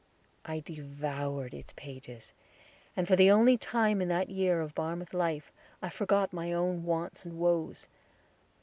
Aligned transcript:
I 0.45 0.61
devoured 0.61 1.53
its 1.53 1.73
pages, 1.75 2.33
and 2.97 3.07
for 3.07 3.15
the 3.15 3.29
only 3.29 3.55
time 3.55 4.01
in 4.01 4.07
that 4.07 4.29
year 4.31 4.59
of 4.59 4.73
Barmouth 4.73 5.13
life, 5.13 5.51
I 5.79 5.89
forgot 5.89 6.33
my 6.33 6.51
own 6.51 6.85
wants 6.85 7.23
and 7.23 7.37
woes. 7.37 7.87